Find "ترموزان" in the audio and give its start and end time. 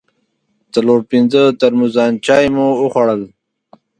1.61-2.11